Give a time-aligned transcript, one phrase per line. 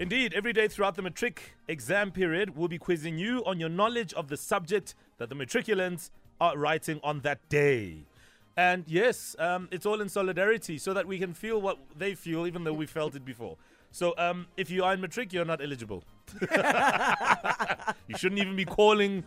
[0.00, 4.14] Indeed, every day throughout the matric exam period, we'll be quizzing you on your knowledge
[4.14, 6.08] of the subject that the matriculants
[6.40, 8.06] are writing on that day.
[8.56, 12.46] And yes, um, it's all in solidarity so that we can feel what they feel,
[12.46, 13.58] even though we felt it before.
[13.92, 16.04] So um, if you are in matric, you're not eligible.
[16.40, 19.24] you shouldn't even be calling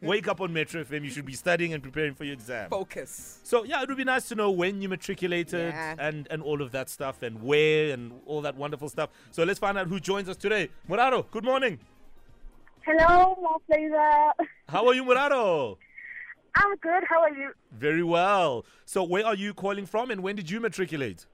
[0.00, 1.04] Wake Up on Metro FM.
[1.04, 2.70] You should be studying and preparing for your exam.
[2.70, 3.38] Focus.
[3.42, 5.94] So yeah, it would be nice to know when you matriculated Yeah.
[5.98, 9.10] and and all of that stuff and where and all that wonderful stuff.
[9.30, 10.70] So let's find out who joins us today.
[10.88, 11.78] Muraro, good morning.
[12.86, 14.32] Hello, Mo Flava.
[14.68, 15.76] How are you, Muraro?
[16.54, 17.04] I'm good.
[17.06, 17.50] How are you?
[17.72, 18.64] Very well.
[18.86, 21.26] So where are you calling from and when did you matriculate?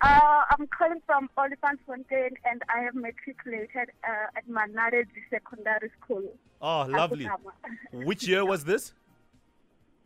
[0.00, 6.22] Uh, I'm calling from Olifantsfontein and I have matriculated uh, at Manare Secondary School.
[6.62, 7.28] Oh, lovely.
[7.92, 8.92] Which year was this?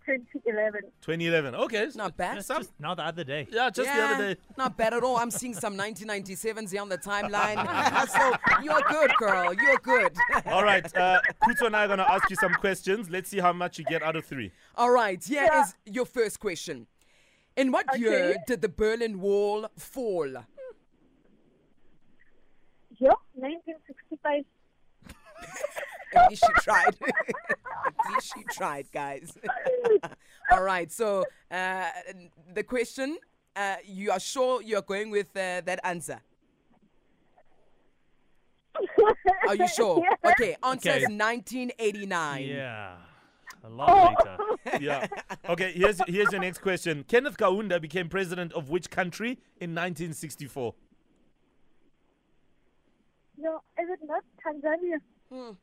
[0.07, 0.83] 2011.
[1.01, 1.55] 2011.
[1.55, 1.89] Okay.
[1.95, 2.37] Not bad.
[2.37, 3.47] That's just now the other day.
[3.51, 4.41] yeah, just the other day.
[4.59, 5.17] Not bad at all.
[5.17, 7.57] I'm seeing some 1997s here on the timeline.
[8.09, 9.55] so you're good, girl.
[9.55, 10.13] You're good.
[10.47, 10.85] All right.
[10.95, 13.09] Uh, Kuto and I are going to ask you some questions.
[13.09, 14.53] Let's see how much you get out of three.
[14.75, 15.23] all right.
[15.25, 15.49] Here is
[15.87, 15.93] Yeah.
[15.95, 16.87] your first question.
[17.57, 17.99] In what Okay.
[18.01, 20.29] year did the Berlin Wall fall?
[22.99, 24.45] Yo, 1965.
[26.15, 26.95] At least she tried.
[27.87, 29.37] At least she tried, guys.
[30.53, 30.91] All right.
[30.91, 31.87] So uh,
[32.53, 33.19] the question:
[33.57, 36.21] uh, You are sure you're going with uh, that answer?
[39.47, 40.03] Are you sure?
[40.03, 40.31] Yeah.
[40.33, 40.57] Okay.
[40.63, 42.45] Answer is 1989.
[42.47, 42.97] Yeah.
[43.65, 44.37] A lot later.
[44.81, 45.07] Yeah.
[45.49, 47.05] Okay, here's here's your next question.
[47.07, 50.75] Kenneth Kaunda became president of which country in 1964?
[53.39, 54.99] No, is it not Tanzania?
[55.33, 55.57] Mm,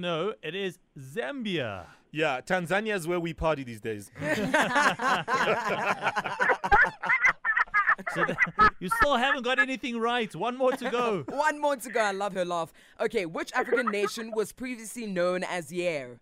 [0.00, 1.86] No, it is Zambia.
[2.12, 4.10] Yeah, Tanzania is where we party these days.
[8.14, 8.36] So th-
[8.78, 10.34] you still haven't got anything right.
[10.36, 11.24] One more to go.
[11.30, 12.00] One more to go.
[12.00, 12.72] I love her laugh.
[13.00, 13.24] Okay.
[13.24, 16.18] Which African nation was previously known as Yer?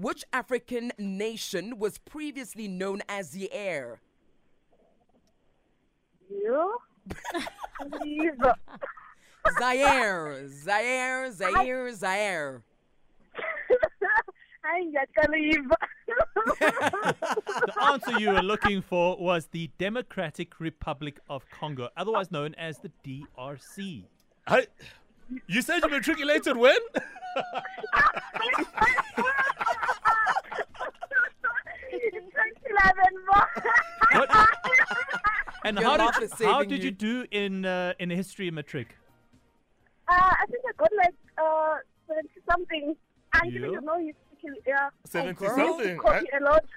[0.00, 4.00] Which African nation was previously known as Yer?
[6.30, 6.70] Yo.
[8.00, 8.32] Leave.
[9.58, 12.62] Zaire, Zaire, Zaire, Zaire.
[14.64, 15.68] I gotta leave.
[17.66, 22.78] The answer you were looking for was the Democratic Republic of Congo, otherwise known as
[22.78, 24.04] the DRC.
[24.46, 24.66] I,
[25.46, 26.78] you said you matriculated when?
[32.70, 33.14] 2011.
[34.12, 34.30] What?
[35.70, 36.90] And Your how did, is how did you you.
[36.90, 38.96] do in uh, in history and matric?
[40.08, 41.76] Uh, I think I got like uh,
[42.08, 42.96] 70 something.
[43.32, 43.60] I You?
[43.60, 44.88] didn't know you speak, yeah.
[45.04, 45.54] 70 girl.
[45.56, 45.98] something.
[45.98, 46.64] Copy a lot.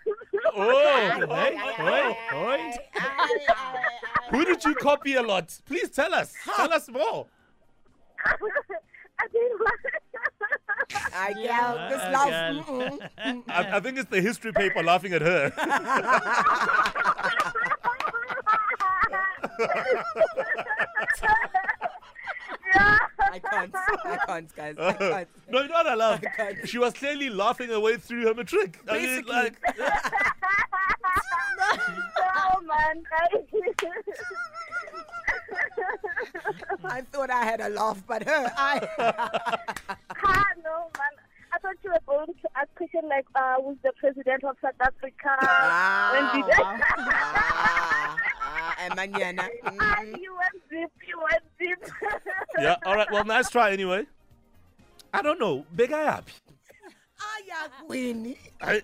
[0.55, 2.61] Oh, Oi, oi, oi.
[4.29, 5.59] who did you copy a lot?
[5.65, 6.35] Please tell us.
[6.55, 7.25] Tell us more.
[8.25, 9.61] I didn't
[11.15, 13.43] I yeah, this Uh, laugh.
[13.47, 15.51] I, I think it's the history paper laughing at her.
[22.73, 22.97] Yeah.
[23.19, 23.75] I can't.
[23.75, 24.75] I can't, guys.
[24.79, 25.27] I can't.
[25.49, 26.69] no, you know what I can't.
[26.69, 28.79] She was clearly laughing her way through her matric.
[28.87, 29.33] I mean, Basically.
[29.33, 29.85] like, no,
[32.67, 33.03] man.
[36.85, 38.87] I thought I had a laugh, but her, I.
[40.23, 41.11] ah, no, man.
[41.53, 44.73] I thought you were going to ask question like, uh, who's the president of South
[44.79, 45.37] Africa?
[46.11, 46.77] When did ah,
[49.03, 49.49] Emmanuel.
[50.21, 51.93] You went deep, you went deep.
[52.59, 53.07] yeah, all right.
[53.11, 54.05] Well, nice try anyway.
[55.13, 55.65] I don't know.
[55.75, 56.27] Big eye up.
[57.87, 58.37] Winnie.
[58.61, 58.81] I,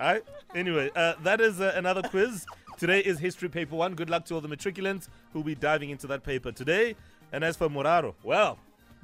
[0.00, 0.22] I,
[0.54, 2.46] anyway, uh, that is uh, another quiz.
[2.78, 3.94] Today is History Paper 1.
[3.94, 6.96] Good luck to all the matriculants who'll be diving into that paper today.
[7.32, 8.58] And as for Moraro, well,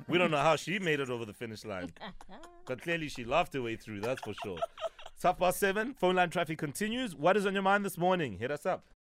[0.09, 1.93] we don't know how she made it over the finish line.
[2.67, 4.59] But clearly she laughed her way through, that's for sure.
[5.15, 5.95] It's half past seven.
[5.95, 7.15] Phone line traffic continues.
[7.15, 8.39] What is on your mind this morning?
[8.39, 8.85] Hit us up.